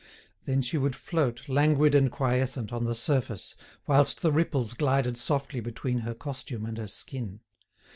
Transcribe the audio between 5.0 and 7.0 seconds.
softly between her costume and her